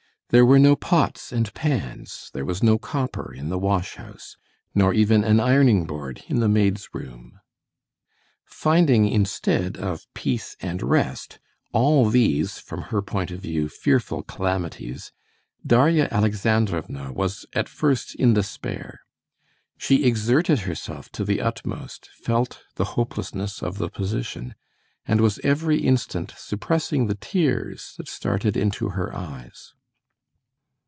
[0.33, 4.37] There were no pots and pans; there was no copper in the washhouse,
[4.73, 7.41] nor even an ironing board in the maids' room.
[8.45, 11.39] Finding instead of peace and rest
[11.73, 15.11] all these, from her point of view, fearful calamities,
[15.67, 19.01] Darya Alexandrovna was at first in despair.
[19.77, 24.55] She exerted herself to the utmost, felt the hopelessness of the position,
[25.05, 29.73] and was every instant suppressing the tears that started into her eyes.